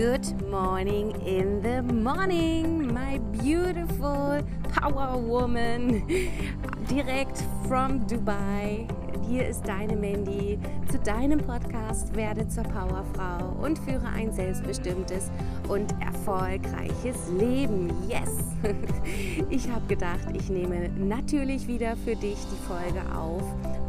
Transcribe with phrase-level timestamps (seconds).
[0.00, 4.40] Good morning in the morning, my beautiful
[4.72, 6.06] power woman.
[6.88, 8.88] Direkt from Dubai.
[9.28, 10.58] Hier ist deine Mandy
[10.90, 15.30] zu deinem Podcast Werde zur Powerfrau und führe ein selbstbestimmtes
[15.68, 17.92] und erfolgreiches Leben.
[18.08, 18.30] Yes!
[19.50, 23.42] Ich habe gedacht, ich nehme natürlich wieder für dich die Folge auf.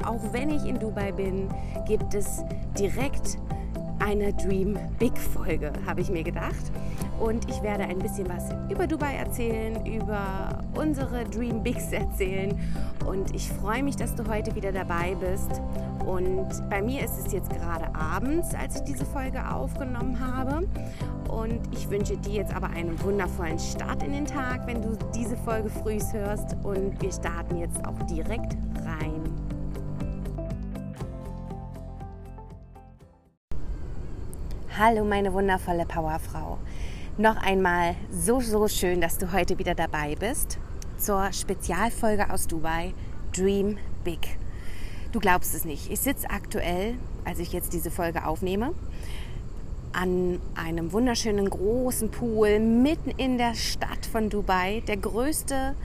[0.05, 1.48] Auch wenn ich in Dubai bin,
[1.88, 2.43] gibt es
[2.78, 3.38] direkt
[4.02, 6.72] eine Dream Big Folge, habe ich mir gedacht.
[7.20, 12.59] Und ich werde ein bisschen was über Dubai erzählen, über unsere Dream Bigs erzählen.
[13.06, 15.62] Und ich freue mich, dass du heute wieder dabei bist.
[16.06, 20.68] Und bei mir ist es jetzt gerade abends, als ich diese Folge aufgenommen habe.
[21.30, 25.38] Und ich wünsche dir jetzt aber einen wundervollen Start in den Tag, wenn du diese
[25.38, 26.56] Folge früh hörst.
[26.64, 28.58] Und wir starten jetzt auch direkt
[34.84, 36.58] Hallo meine wundervolle Powerfrau.
[37.16, 40.58] Noch einmal so, so schön, dass du heute wieder dabei bist
[40.97, 42.95] zur Spezialfolge aus Dubai
[43.31, 44.39] Dream Big.
[45.11, 45.91] Du glaubst es nicht.
[45.91, 48.73] Ich sitze aktuell, als ich jetzt diese Folge aufnehme,
[49.94, 54.81] an einem wunderschönen großen Pool mitten in der Stadt von Dubai.
[54.88, 55.75] Der größte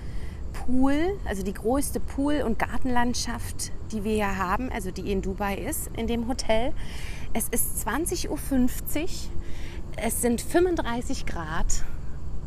[0.54, 5.56] Pool, also die größte Pool- und Gartenlandschaft, die wir hier haben, also die in Dubai
[5.56, 6.72] ist, in dem Hotel.
[7.38, 8.38] Es ist 20.50 Uhr.
[9.98, 11.84] Es sind 35 Grad.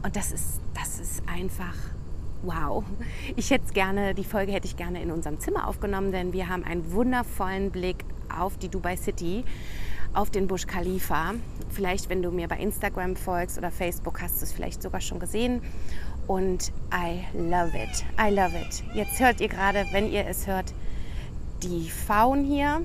[0.01, 1.75] Und das ist, das ist einfach
[2.41, 2.83] wow.
[3.35, 6.63] Ich hätte gerne, die Folge hätte ich gerne in unserem Zimmer aufgenommen, denn wir haben
[6.63, 8.03] einen wundervollen Blick
[8.35, 9.43] auf die Dubai City,
[10.15, 11.35] auf den Burj Khalifa.
[11.69, 15.19] Vielleicht, wenn du mir bei Instagram folgst oder Facebook, hast du es vielleicht sogar schon
[15.19, 15.61] gesehen.
[16.25, 18.03] Und I love it.
[18.19, 18.83] I love it.
[18.95, 20.73] Jetzt hört ihr gerade, wenn ihr es hört,
[21.61, 22.81] die Faun hier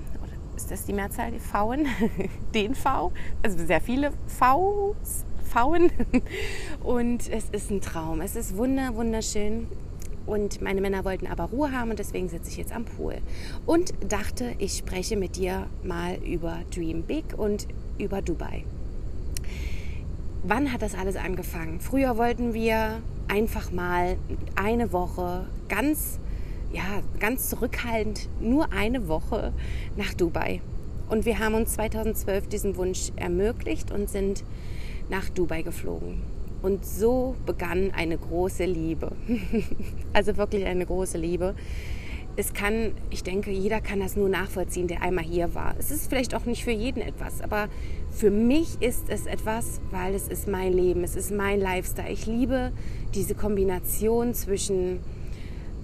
[0.56, 1.86] ist das die Mehrzahl, die Pfauen,
[2.54, 5.90] den V, also sehr viele Vs, Pfauen.
[6.82, 8.20] Und es ist ein Traum.
[8.20, 9.68] Es ist wunder, wunderschön.
[10.26, 13.18] Und meine Männer wollten aber Ruhe haben und deswegen sitze ich jetzt am Pool.
[13.66, 17.68] Und dachte, ich spreche mit dir mal über Dream Big und
[17.98, 18.64] über Dubai.
[20.42, 21.78] Wann hat das alles angefangen?
[21.78, 24.16] Früher wollten wir einfach mal
[24.56, 26.18] eine Woche ganz
[26.74, 29.52] ja, ganz zurückhaltend nur eine Woche
[29.96, 30.60] nach Dubai.
[31.08, 34.42] Und wir haben uns 2012 diesen Wunsch ermöglicht und sind
[35.08, 36.22] nach Dubai geflogen.
[36.62, 39.12] Und so begann eine große Liebe.
[40.12, 41.54] also wirklich eine große Liebe.
[42.36, 45.76] Es kann, ich denke, jeder kann das nur nachvollziehen, der einmal hier war.
[45.78, 47.68] Es ist vielleicht auch nicht für jeden etwas, aber
[48.10, 52.10] für mich ist es etwas, weil es ist mein Leben, es ist mein Lifestyle.
[52.10, 52.72] Ich liebe
[53.14, 54.98] diese Kombination zwischen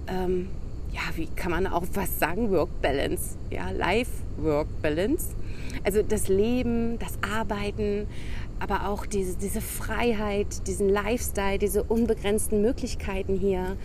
[0.07, 0.49] ähm,
[0.91, 5.35] ja, wie kann man auch was sagen, Work-Balance, ja, Life-Work-Balance.
[5.83, 8.07] Also das Leben, das Arbeiten,
[8.59, 13.77] aber auch diese, diese Freiheit, diesen Lifestyle, diese unbegrenzten Möglichkeiten hier,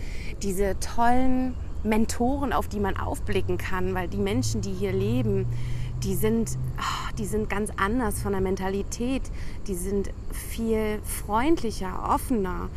[0.43, 5.47] diese tollen Mentoren, auf die man aufblicken kann, weil die Menschen, die hier leben,
[6.03, 9.23] die sind, ah, die sind ganz anders von der Mentalität,
[9.67, 12.69] die sind viel freundlicher, offener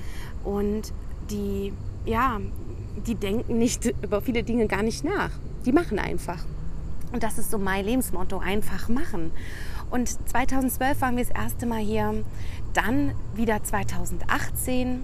[0.44, 0.92] und
[1.30, 1.72] die,
[2.06, 2.41] ja,
[3.06, 5.30] die denken nicht über viele Dinge gar nicht nach.
[5.64, 6.44] Die machen einfach.
[7.12, 9.32] Und das ist so mein Lebensmotto, einfach machen.
[9.90, 12.24] Und 2012 waren wir das erste Mal hier,
[12.72, 15.02] dann wieder 2018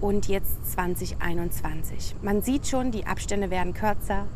[0.00, 2.16] und jetzt 2021.
[2.22, 4.26] Man sieht schon, die Abstände werden kürzer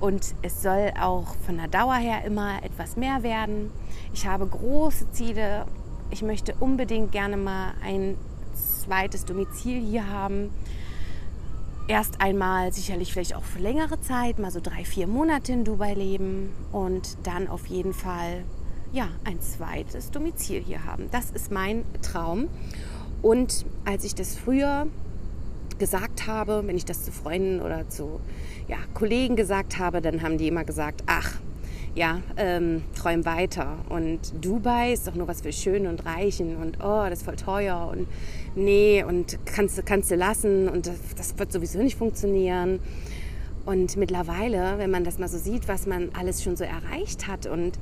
[0.00, 3.70] und es soll auch von der Dauer her immer etwas mehr werden.
[4.12, 5.66] Ich habe große Ziele.
[6.10, 8.16] Ich möchte unbedingt gerne mal ein
[8.54, 10.50] zweites Domizil hier haben
[11.88, 15.94] erst einmal sicherlich vielleicht auch für längere Zeit, mal so drei, vier Monate in Dubai
[15.94, 18.44] leben und dann auf jeden Fall
[18.92, 21.08] ja, ein zweites Domizil hier haben.
[21.10, 22.48] Das ist mein Traum.
[23.22, 24.86] Und als ich das früher
[25.78, 28.20] gesagt habe, wenn ich das zu Freunden oder zu
[28.68, 31.32] ja, Kollegen gesagt habe, dann haben die immer gesagt, ach,
[31.94, 33.78] ja, ähm, träum weiter.
[33.88, 37.36] Und Dubai ist doch nur was für Schönen und Reichen und oh, das ist voll
[37.36, 38.06] teuer und
[38.54, 42.80] nee, und kannst, kannst du lassen und das, das wird sowieso nicht funktionieren.
[43.64, 47.46] Und mittlerweile, wenn man das mal so sieht, was man alles schon so erreicht hat
[47.46, 47.78] und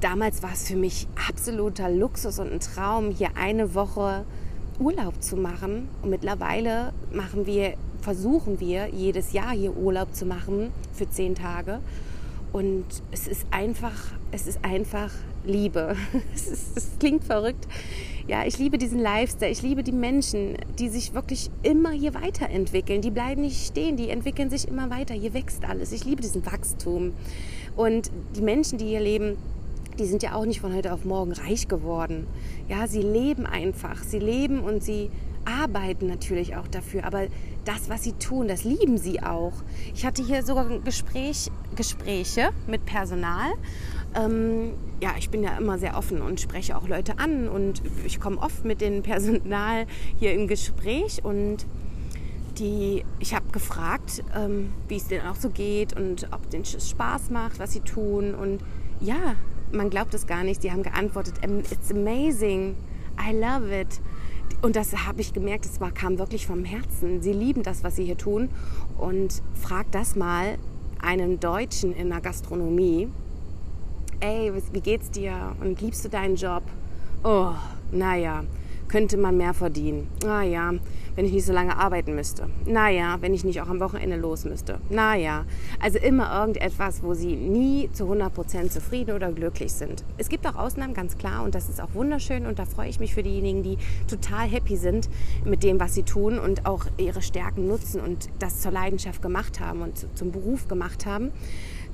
[0.00, 4.24] damals war es für mich absoluter Luxus und ein Traum, hier eine Woche
[4.78, 5.88] Urlaub zu machen.
[6.02, 11.80] Und mittlerweile machen wir, versuchen wir jedes Jahr hier Urlaub zu machen für zehn Tage.
[12.52, 15.12] Und es ist einfach, es ist einfach
[15.44, 15.96] Liebe.
[16.34, 17.66] Es, ist, es klingt verrückt.
[18.26, 19.50] Ja, ich liebe diesen Lifestyle.
[19.50, 23.00] Ich liebe die Menschen, die sich wirklich immer hier weiterentwickeln.
[23.00, 25.14] Die bleiben nicht stehen, die entwickeln sich immer weiter.
[25.14, 25.92] Hier wächst alles.
[25.92, 27.12] Ich liebe diesen Wachstum.
[27.76, 29.36] Und die Menschen, die hier leben,
[29.98, 32.26] die sind ja auch nicht von heute auf morgen reich geworden.
[32.68, 34.02] Ja, sie leben einfach.
[34.02, 35.10] Sie leben und sie
[35.48, 37.04] arbeiten natürlich auch dafür.
[37.04, 37.26] Aber
[37.64, 39.54] das, was sie tun, das lieben sie auch.
[39.94, 43.50] Ich hatte hier sogar Gespräch, Gespräche mit Personal.
[44.14, 48.20] Ähm, ja, ich bin ja immer sehr offen und spreche auch Leute an und ich
[48.20, 49.86] komme oft mit dem Personal
[50.18, 51.66] hier im Gespräch und
[52.58, 57.30] die, ich habe gefragt, ähm, wie es denen auch so geht und ob denen Spaß
[57.30, 58.34] macht, was sie tun.
[58.34, 58.60] Und
[59.00, 59.36] ja,
[59.72, 60.64] man glaubt es gar nicht.
[60.64, 62.74] Die haben geantwortet, it's amazing,
[63.20, 64.00] I love it.
[64.60, 67.22] Und das habe ich gemerkt, es kam wirklich vom Herzen.
[67.22, 68.48] Sie lieben das, was sie hier tun.
[68.98, 70.58] Und frag das mal
[71.00, 73.08] einem Deutschen in der Gastronomie.
[74.20, 75.54] Ey, wie geht's dir?
[75.60, 76.64] Und liebst du deinen Job?
[77.22, 77.52] Oh,
[77.92, 78.42] naja,
[78.88, 80.08] könnte man mehr verdienen.
[80.26, 80.72] Ah ja,
[81.14, 82.48] wenn ich nicht so lange arbeiten müsste.
[82.66, 84.80] Naja, wenn ich nicht auch am Wochenende los müsste.
[84.88, 85.44] Naja,
[85.80, 90.04] also immer irgendetwas, wo sie nie zu 100% zufrieden oder glücklich sind.
[90.16, 93.00] Es gibt auch Ausnahmen, ganz klar, und das ist auch wunderschön und da freue ich
[93.00, 95.08] mich für diejenigen, die total happy sind
[95.44, 99.60] mit dem, was sie tun und auch ihre Stärken nutzen und das zur Leidenschaft gemacht
[99.60, 101.32] haben und zum Beruf gemacht haben.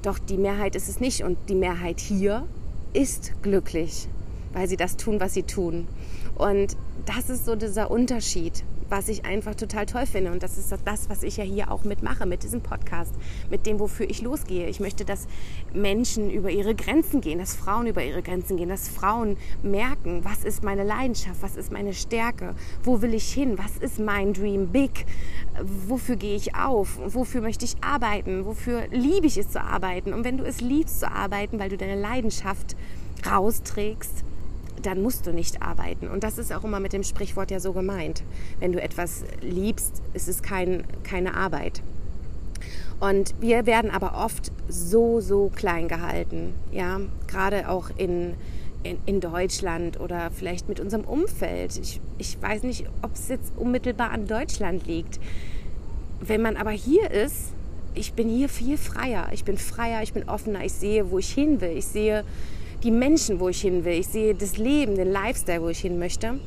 [0.02, 2.46] Doch die Mehrheit ist es nicht und die Mehrheit hier
[2.92, 4.06] ist glücklich,
[4.52, 5.88] weil sie das tun, was sie tun.
[6.36, 6.76] Und
[7.06, 10.32] das ist so dieser Unterschied, was ich einfach total toll finde.
[10.32, 13.14] Und das ist das, was ich ja hier auch mitmache, mit diesem Podcast,
[13.50, 14.68] mit dem, wofür ich losgehe.
[14.68, 15.26] Ich möchte, dass
[15.72, 20.44] Menschen über ihre Grenzen gehen, dass Frauen über ihre Grenzen gehen, dass Frauen merken, was
[20.44, 24.68] ist meine Leidenschaft, was ist meine Stärke, wo will ich hin, was ist mein Dream
[24.68, 25.06] Big,
[25.88, 30.12] wofür gehe ich auf, wofür möchte ich arbeiten, wofür liebe ich es zu arbeiten.
[30.12, 32.76] Und wenn du es liebst zu arbeiten, weil du deine Leidenschaft
[33.26, 34.24] rausträgst,
[34.86, 36.08] dann musst du nicht arbeiten.
[36.08, 38.22] Und das ist auch immer mit dem Sprichwort ja so gemeint.
[38.60, 41.82] Wenn du etwas liebst, ist es kein, keine Arbeit.
[43.00, 46.54] Und wir werden aber oft so, so klein gehalten.
[46.72, 48.34] Ja, gerade auch in,
[48.82, 51.76] in, in Deutschland oder vielleicht mit unserem Umfeld.
[51.76, 55.18] Ich, ich weiß nicht, ob es jetzt unmittelbar an Deutschland liegt.
[56.20, 57.52] Wenn man aber hier ist,
[57.94, 59.28] ich bin hier viel freier.
[59.32, 61.76] Ich bin freier, ich bin offener, ich sehe, wo ich hin will.
[61.76, 62.24] Ich sehe,
[62.84, 63.98] die Menschen, wo ich hin will.
[63.98, 66.38] Ich sehe das Leben, den Lifestyle, wo ich hin möchte.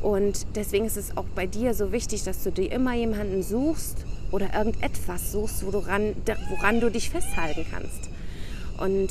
[0.00, 4.04] Und deswegen ist es auch bei dir so wichtig, dass du dir immer jemanden suchst
[4.32, 6.14] oder irgendetwas suchst, wo du ran,
[6.48, 8.10] woran du dich festhalten kannst.
[8.78, 9.10] Und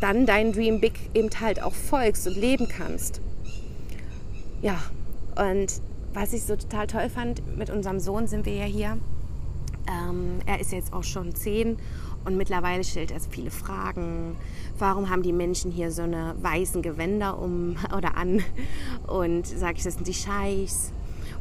[0.00, 3.20] dann dein Dream Big eben halt auch folgst und leben kannst.
[4.60, 4.78] Ja,
[5.36, 5.80] und
[6.12, 8.98] was ich so total toll fand, mit unserem Sohn sind wir ja hier.
[9.88, 11.78] Ähm, er ist jetzt auch schon zehn
[12.26, 14.36] und mittlerweile stellt er viele Fragen.
[14.78, 18.42] Warum haben die Menschen hier so eine weißen Gewänder um oder an?
[19.06, 20.92] Und sage ich, das sind die Scheichs.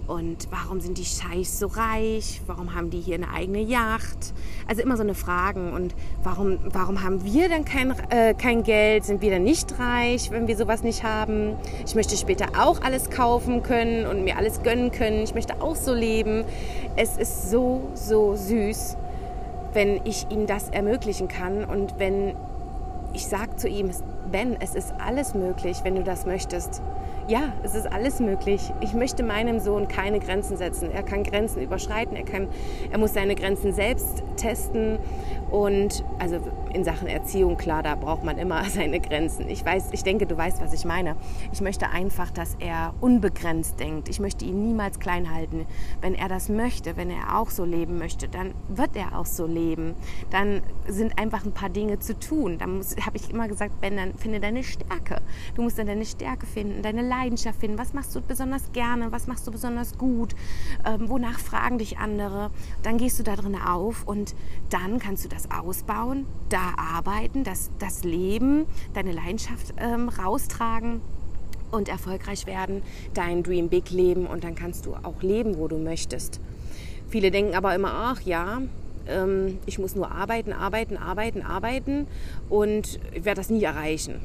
[0.07, 2.39] Und warum sind die Scheichs so reich?
[2.45, 4.35] Warum haben die hier eine eigene Yacht?
[4.67, 5.73] Also immer so eine Fragen.
[5.73, 9.03] Und warum, warum haben wir dann kein, äh, kein Geld?
[9.05, 11.55] Sind wir dann nicht reich, wenn wir sowas nicht haben?
[11.87, 15.23] Ich möchte später auch alles kaufen können und mir alles gönnen können.
[15.23, 16.45] Ich möchte auch so leben.
[16.95, 18.97] Es ist so, so süß
[19.75, 22.35] wenn ich ihm das ermöglichen kann und wenn
[23.13, 23.91] ich sage zu ihm,
[24.31, 26.81] Ben, es ist alles möglich, wenn du das möchtest
[27.27, 28.71] ja, es ist alles möglich.
[28.81, 30.91] Ich möchte meinem Sohn keine Grenzen setzen.
[30.91, 32.47] Er kann Grenzen überschreiten, er, kann,
[32.91, 34.99] er muss seine Grenzen selbst testen.
[35.49, 36.39] Und also
[36.73, 39.49] in Sachen Erziehung, klar, da braucht man immer seine Grenzen.
[39.49, 41.15] Ich weiß, ich denke, du weißt, was ich meine.
[41.51, 44.09] Ich möchte einfach, dass er unbegrenzt denkt.
[44.09, 45.65] Ich möchte ihn niemals klein halten.
[46.01, 49.45] Wenn er das möchte, wenn er auch so leben möchte, dann wird er auch so
[49.45, 49.95] leben.
[50.31, 52.57] Dann sind einfach ein paar Dinge zu tun.
[52.57, 55.21] Dann habe ich immer gesagt, Ben, dann finde deine Stärke.
[55.55, 57.77] Du musst dann deine Stärke finden, deine Leidenschaft finden.
[57.77, 59.11] Was machst du besonders gerne?
[59.11, 60.35] Was machst du besonders gut?
[60.85, 62.51] Ähm, wonach fragen dich andere?
[62.83, 64.35] Dann gehst du da drin auf und
[64.69, 71.01] dann kannst du das ausbauen, da arbeiten, das, das Leben, deine Leidenschaft ähm, raustragen
[71.71, 72.81] und erfolgreich werden,
[73.13, 76.39] dein Dream Big leben und dann kannst du auch leben, wo du möchtest.
[77.09, 78.61] Viele denken aber immer, ach ja,
[79.07, 82.07] ähm, ich muss nur arbeiten, arbeiten, arbeiten, arbeiten
[82.49, 84.21] und werde das nie erreichen.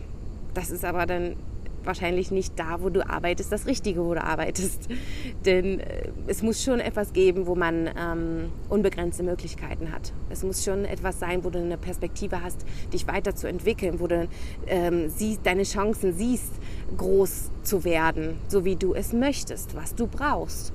[0.55, 1.37] Das ist aber dann
[1.85, 4.89] wahrscheinlich nicht da, wo du arbeitest, das Richtige, wo du arbeitest.
[5.45, 10.13] Denn äh, es muss schon etwas geben, wo man ähm, unbegrenzte Möglichkeiten hat.
[10.29, 14.29] Es muss schon etwas sein, wo du eine Perspektive hast, dich weiterzuentwickeln, wo du
[14.67, 16.53] ähm, siehst, deine Chancen siehst,
[16.97, 20.73] groß zu werden, so wie du es möchtest, was du brauchst.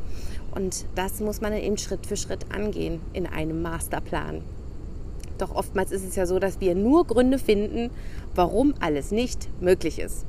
[0.52, 4.42] Und das muss man eben Schritt für Schritt angehen in einem Masterplan.
[5.38, 7.92] Doch oftmals ist es ja so, dass wir nur Gründe finden,
[8.34, 10.26] warum alles nicht möglich ist.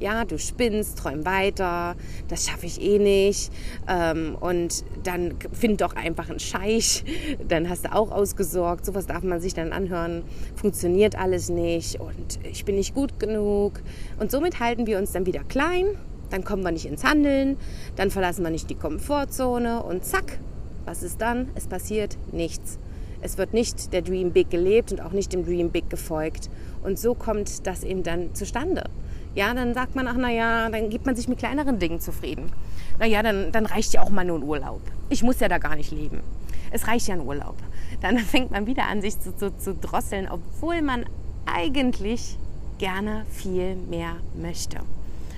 [0.00, 1.96] Ja, du spinnst, träum weiter,
[2.28, 3.52] das schaffe ich eh nicht.
[3.88, 7.04] Ähm, und dann find doch einfach einen Scheich,
[7.48, 8.86] dann hast du auch ausgesorgt.
[8.86, 10.22] Sowas darf man sich dann anhören.
[10.54, 13.80] Funktioniert alles nicht und ich bin nicht gut genug.
[14.20, 15.86] Und somit halten wir uns dann wieder klein.
[16.30, 17.56] Dann kommen wir nicht ins Handeln,
[17.96, 20.38] dann verlassen wir nicht die Komfortzone und zack,
[20.84, 21.48] was ist dann?
[21.54, 22.78] Es passiert nichts.
[23.20, 26.50] Es wird nicht der Dream Big gelebt und auch nicht dem Dream Big gefolgt.
[26.84, 28.84] Und so kommt das eben dann zustande.
[29.38, 32.50] Ja, dann sagt man, ach naja, dann gibt man sich mit kleineren Dingen zufrieden.
[32.98, 34.80] Naja, dann, dann reicht ja auch mal nur ein Urlaub.
[35.10, 36.22] Ich muss ja da gar nicht leben.
[36.72, 37.54] Es reicht ja ein Urlaub.
[38.00, 41.04] Dann fängt man wieder an, sich zu, zu, zu drosseln, obwohl man
[41.46, 42.36] eigentlich
[42.78, 44.78] gerne viel mehr möchte.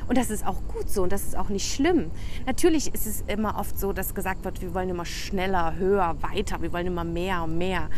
[0.08, 2.10] Und das ist auch gut so und das ist auch nicht schlimm.
[2.46, 6.62] Natürlich ist es immer oft so, dass gesagt wird, wir wollen immer schneller, höher, weiter,
[6.62, 7.90] wir wollen immer mehr und mehr.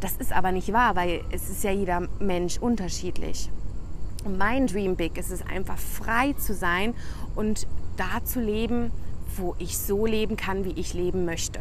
[0.00, 3.50] Das ist aber nicht wahr, weil es ist ja jeder Mensch unterschiedlich.
[4.24, 6.94] Mein Dream Big ist es einfach frei zu sein
[7.34, 7.66] und
[7.96, 8.90] da zu leben,
[9.36, 11.60] wo ich so leben kann, wie ich leben möchte.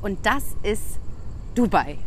[0.00, 0.98] Und das ist
[1.54, 1.98] Dubai.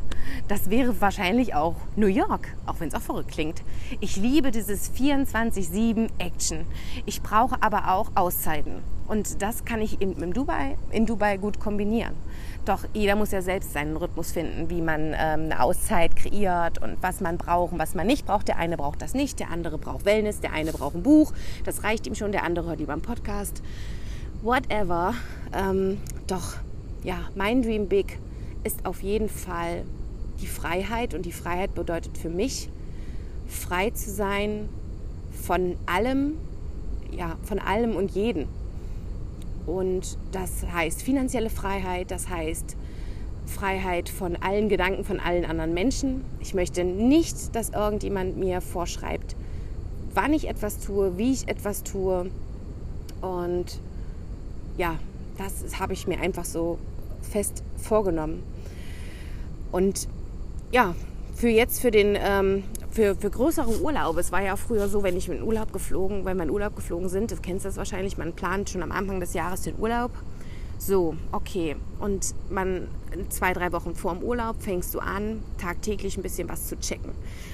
[0.48, 3.64] Das wäre wahrscheinlich auch New York, auch wenn es auch verrückt klingt.
[4.00, 6.66] Ich liebe dieses 24-7 Action.
[7.06, 8.84] Ich brauche aber auch Auszeiten.
[9.08, 12.14] Und das kann ich in, in, Dubai, in Dubai gut kombinieren.
[12.66, 16.98] Doch jeder muss ja selbst seinen Rhythmus finden, wie man ähm, eine Auszeit kreiert und
[17.02, 18.48] was man braucht und was man nicht braucht.
[18.48, 21.34] Der eine braucht das nicht, der andere braucht Wellness, der eine braucht ein Buch.
[21.64, 23.62] Das reicht ihm schon, der andere hört lieber einen Podcast.
[24.42, 25.14] Whatever.
[25.54, 26.56] Ähm, doch,
[27.04, 28.20] ja, mein Dream Big
[28.64, 29.84] ist auf jeden Fall
[30.42, 31.14] die Freiheit.
[31.14, 32.70] Und die Freiheit bedeutet für mich,
[33.48, 34.70] frei zu sein
[35.32, 36.34] von allem,
[37.12, 38.48] ja, von allem und jeden.
[39.66, 42.76] Und das heißt finanzielle Freiheit, das heißt
[43.46, 46.24] Freiheit von allen Gedanken von allen anderen Menschen.
[46.40, 49.36] Ich möchte nicht, dass irgendjemand mir vorschreibt,
[50.14, 52.30] wann ich etwas tue, wie ich etwas tue.
[53.22, 53.80] Und
[54.78, 54.98] ja,
[55.38, 56.78] das habe ich mir einfach so
[57.22, 58.44] fest vorgenommen.
[59.72, 60.08] Und
[60.72, 60.96] ja,
[61.36, 64.22] für jetzt, für den, ähm, für, für größere Urlaube.
[64.22, 67.10] Es war ja früher so, wenn ich in Urlaub geflogen, wenn wir in Urlaub geflogen
[67.10, 70.12] sind, du kennst das wahrscheinlich, man plant schon am Anfang des Jahres den Urlaub
[70.78, 71.76] so, okay.
[72.00, 72.88] Und man
[73.30, 77.12] zwei, drei Wochen vor dem Urlaub fängst du an, tagtäglich ein bisschen was zu checken.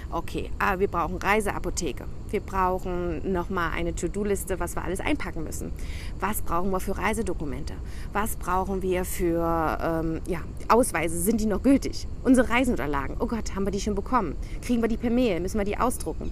[0.10, 2.06] Okay, aber wir brauchen Reiseapotheke.
[2.30, 5.72] Wir brauchen nochmal eine To-Do-Liste, was wir alles einpacken müssen.
[6.20, 7.74] Was brauchen wir für Reisedokumente?
[8.12, 11.20] Was brauchen wir für ähm, ja, Ausweise?
[11.20, 12.08] Sind die noch gültig?
[12.24, 13.18] Unsere Reisenunterlagen.
[13.20, 14.36] Oh Gott, haben wir die schon bekommen?
[14.62, 15.40] Kriegen wir die per Mail?
[15.40, 16.32] Müssen wir die ausdrucken?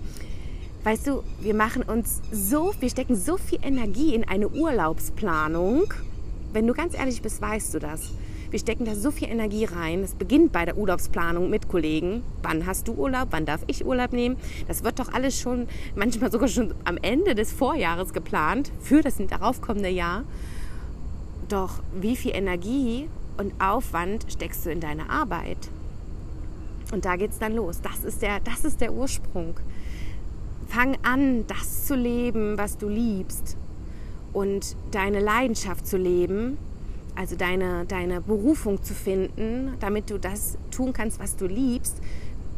[0.83, 5.93] Weißt du, wir machen uns so, wir stecken so viel Energie in eine Urlaubsplanung
[6.53, 8.11] wenn du ganz ehrlich bist, weißt du das.
[8.49, 10.01] Wir stecken da so viel Energie rein.
[10.01, 12.23] Es beginnt bei der Urlaubsplanung mit Kollegen.
[12.41, 13.27] Wann hast du Urlaub?
[13.29, 14.37] Wann darf ich Urlaub nehmen?
[14.67, 19.17] Das wird doch alles schon, manchmal sogar schon am Ende des Vorjahres geplant für das
[19.17, 20.23] daraufkommende Jahr.
[21.47, 25.69] Doch wie viel Energie und Aufwand steckst du in deine Arbeit?
[26.91, 27.81] Und da geht es dann los.
[27.81, 29.59] Das ist, der, das ist der Ursprung.
[30.67, 33.57] Fang an, das zu leben, was du liebst
[34.33, 36.57] und deine Leidenschaft zu leben,
[37.15, 41.97] also deine, deine Berufung zu finden, damit du das tun kannst, was du liebst,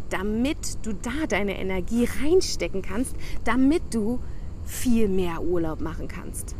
[0.09, 4.19] damit du da deine Energie reinstecken kannst, damit du
[4.65, 6.55] viel mehr Urlaub machen kannst.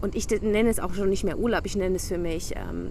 [0.00, 2.90] Und ich nenne es auch schon nicht mehr Urlaub, ich nenne es für mich ähm,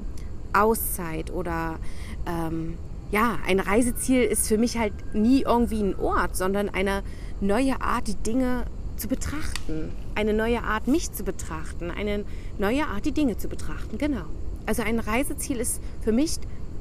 [0.54, 1.80] Auszeit oder
[2.26, 2.78] ähm,
[3.12, 7.04] ja, ein Reiseziel ist für mich halt nie irgendwie ein Ort, sondern eine
[7.42, 12.26] neue Art, die Dinge zu betrachten, eine neue Art, mich zu betrachten, eine
[12.58, 13.98] neue Art, die Dinge zu betrachten.
[13.98, 14.26] Genau.
[14.66, 16.38] Also ein Reiseziel ist für mich,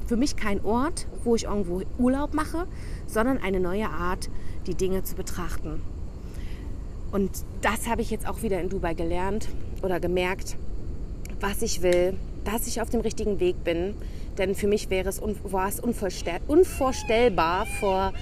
[0.06, 2.66] für mich kein Ort, wo ich irgendwo Urlaub mache,
[3.06, 4.30] sondern eine neue Art,
[4.66, 5.80] die Dinge zu betrachten.
[7.10, 9.48] Und das habe ich jetzt auch wieder in Dubai gelernt
[9.82, 10.56] oder gemerkt,
[11.40, 12.14] was ich will,
[12.44, 13.94] dass ich auf dem richtigen Weg bin.
[14.38, 18.12] Denn für mich wäre es, war es unvorstellbar vor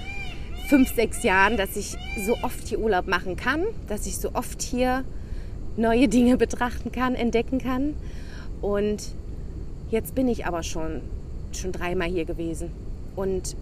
[0.71, 4.61] fünf, sechs Jahren, dass ich so oft hier Urlaub machen kann, dass ich so oft
[4.61, 5.03] hier
[5.75, 7.93] neue Dinge betrachten kann, entdecken kann.
[8.61, 9.03] Und
[9.89, 11.01] jetzt bin ich aber schon,
[11.51, 12.71] schon dreimal hier gewesen.
[13.17, 13.57] Und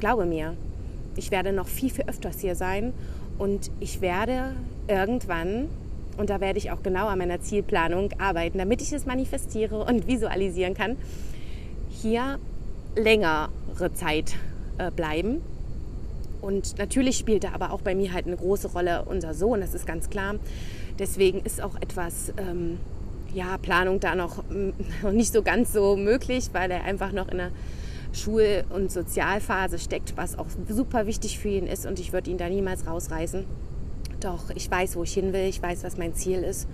[0.00, 0.56] glaube mir,
[1.14, 2.92] ich werde noch viel, viel öfters hier sein.
[3.38, 4.56] Und ich werde
[4.88, 5.68] irgendwann,
[6.16, 10.08] und da werde ich auch genau an meiner Zielplanung arbeiten, damit ich es manifestiere und
[10.08, 10.96] visualisieren kann,
[11.88, 12.40] hier
[12.96, 14.34] längere Zeit
[14.78, 15.40] äh, bleiben
[16.42, 19.72] und natürlich spielt da aber auch bei mir halt eine große Rolle unser Sohn, das
[19.72, 20.34] ist ganz klar.
[20.98, 22.78] Deswegen ist auch etwas, ähm,
[23.32, 24.44] ja, Planung da noch,
[25.02, 27.50] noch nicht so ganz so möglich, weil er einfach noch in einer
[28.12, 32.38] Schul- und Sozialphase steckt, was auch super wichtig für ihn ist und ich würde ihn
[32.38, 33.44] da niemals rausreißen.
[34.20, 36.68] Doch ich weiß, wo ich hin will, ich weiß, was mein Ziel ist.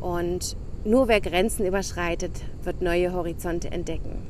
[0.00, 2.32] Und nur wer Grenzen überschreitet,
[2.62, 4.22] wird neue Horizonte entdecken.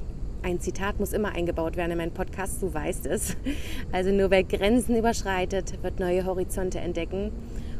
[0.44, 3.34] Ein Zitat muss immer eingebaut werden in meinen Podcast, du weißt es.
[3.92, 7.32] Also nur wer Grenzen überschreitet, wird neue Horizonte entdecken.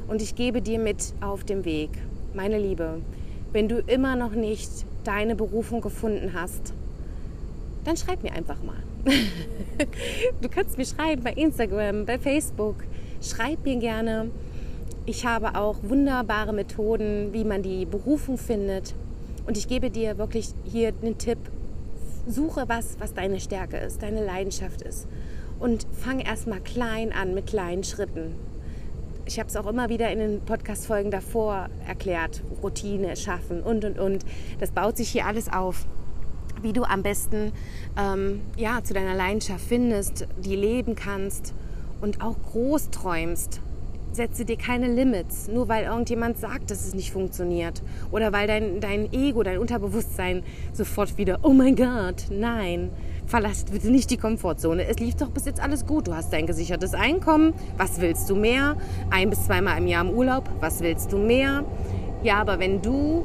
[0.08, 1.90] Und ich gebe dir mit auf dem Weg,
[2.32, 3.02] meine Liebe,
[3.52, 4.70] wenn du immer noch nicht
[5.04, 6.72] deine Berufung gefunden hast,
[7.84, 8.82] dann schreib mir einfach mal.
[10.40, 12.76] du kannst mir schreiben bei Instagram, bei Facebook.
[13.20, 14.30] Schreib mir gerne.
[15.04, 18.94] Ich habe auch wunderbare Methoden, wie man die Berufung findet.
[19.46, 21.36] Und ich gebe dir wirklich hier einen Tipp.
[22.26, 25.06] Suche was, was deine Stärke ist, deine Leidenschaft ist.
[25.60, 28.34] Und fang erstmal klein an mit kleinen Schritten.
[29.26, 32.42] Ich habe es auch immer wieder in den Podcast-Folgen davor erklärt.
[32.62, 34.24] Routine schaffen und, und, und.
[34.58, 35.86] Das baut sich hier alles auf
[36.62, 37.52] wie du am besten
[37.96, 41.54] ähm, ja, zu deiner Leidenschaft findest, die leben kannst
[42.00, 43.60] und auch groß träumst.
[44.14, 47.82] Setze dir keine Limits, nur weil irgendjemand sagt, dass es nicht funktioniert.
[48.12, 52.90] Oder weil dein, dein Ego, dein Unterbewusstsein sofort wieder, oh mein Gott, nein.
[53.26, 54.86] Verlass bitte nicht die Komfortzone.
[54.86, 56.06] Es lief doch bis jetzt alles gut.
[56.06, 57.54] Du hast dein gesichertes Einkommen.
[57.76, 58.76] Was willst du mehr?
[59.10, 60.48] Ein bis zweimal im Jahr im Urlaub.
[60.60, 61.64] Was willst du mehr?
[62.22, 63.24] Ja, aber wenn du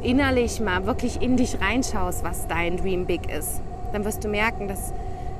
[0.00, 4.68] innerlich mal wirklich in dich reinschaust, was dein Dream Big ist, dann wirst du merken,
[4.68, 4.92] dass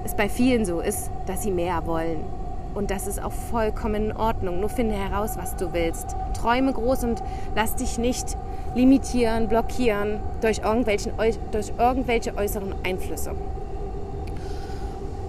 [0.04, 2.39] es bei vielen so ist, dass sie mehr wollen.
[2.74, 4.60] Und das ist auch vollkommen in Ordnung.
[4.60, 6.14] Nur finde heraus, was du willst.
[6.34, 7.22] Träume groß und
[7.54, 8.36] lass dich nicht
[8.74, 11.12] limitieren, blockieren durch, irgendwelchen,
[11.50, 13.32] durch irgendwelche äußeren Einflüsse.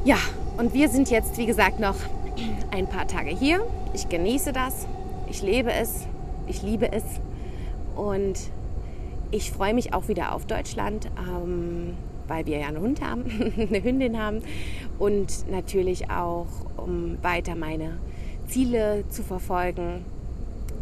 [0.04, 0.18] Ja,
[0.58, 1.96] und wir sind jetzt, wie gesagt, noch
[2.72, 3.62] ein paar Tage hier.
[3.94, 4.86] Ich genieße das.
[5.30, 6.06] Ich lebe es.
[6.48, 7.04] Ich liebe es.
[7.96, 8.40] Und
[9.32, 11.96] ich freue mich auch wieder auf Deutschland, ähm,
[12.28, 13.26] weil wir ja einen Hund haben,
[13.58, 14.42] eine Hündin haben
[15.02, 16.46] und natürlich auch,
[16.78, 17.98] um weiter meine
[18.46, 20.06] Ziele zu verfolgen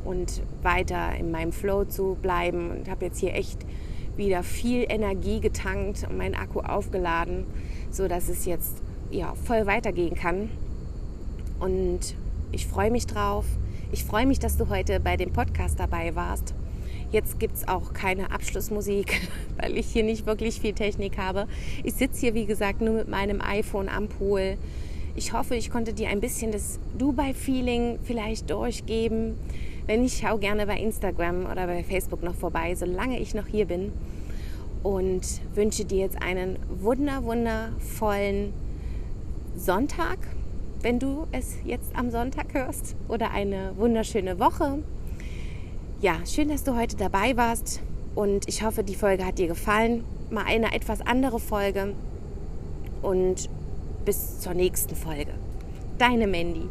[0.04, 2.70] und weiter in meinem Flow zu bleiben.
[2.70, 3.66] Und habe jetzt hier echt
[4.18, 7.46] wieder viel Energie getankt und meinen Akku aufgeladen,
[7.92, 10.50] sodass es jetzt ja, voll weitergehen kann.
[11.62, 12.14] Und
[12.52, 13.46] ich freue mich drauf.
[13.94, 16.54] Ich freue mich, dass du heute bei dem Podcast dabei warst.
[17.12, 19.20] Jetzt gibt es auch keine Abschlussmusik,
[19.60, 21.48] weil ich hier nicht wirklich viel Technik habe.
[21.84, 24.58] Ich sitze hier, wie gesagt, nur mit meinem iPhone am Pool.
[25.16, 29.38] Ich hoffe, ich konnte dir ein bisschen das Dubai-Feeling vielleicht durchgeben.
[29.88, 33.66] Wenn ich schau gerne bei Instagram oder bei Facebook noch vorbei, solange ich noch hier
[33.66, 33.92] bin.
[34.84, 35.24] Und
[35.56, 38.54] wünsche dir jetzt einen wunder, wundervollen
[39.58, 40.20] Sonntag,
[40.82, 44.84] wenn du es jetzt am Sonntag hörst, oder eine wunderschöne Woche
[46.02, 47.82] ja, schön, dass du heute dabei warst
[48.16, 50.06] und ich hoffe, die Folge hat dir gefallen.
[50.30, 51.94] Mal eine etwas andere Folge
[53.02, 53.50] und
[54.06, 55.34] bis zur nächsten Folge.
[55.98, 56.70] Deine Mandy.